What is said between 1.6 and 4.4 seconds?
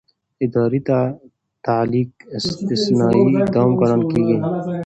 تعلیق استثنايي اقدام ګڼل کېږي.